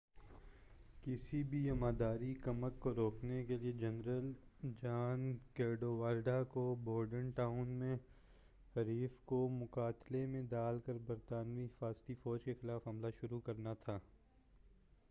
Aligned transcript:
کسی 1.03 1.41
بھی 1.49 1.59
امدادی 1.69 2.33
کمک 2.43 2.79
کو 2.79 2.93
روکنے 2.95 3.43
کیلئے 3.45 3.71
جنرل 3.71 4.31
جان 4.81 5.31
کیڈوالڈر 5.53 6.43
کو 6.49 6.63
بورڈن 6.83 7.29
ٹاؤن 7.31 7.77
میں 7.79 7.95
حریف 8.75 9.19
کو 9.25 9.47
مغالطے 9.51 10.25
میں 10.25 10.41
ڈال 10.49 10.79
کر 10.79 10.97
برطانوی 11.07 11.65
حفاظتی 11.65 12.15
فوج 12.23 12.43
کے 12.43 12.53
خلاف 12.61 12.87
حملہ 12.87 13.15
شروع 13.21 13.39
کرنا 13.39 13.73
تھا 13.73 13.99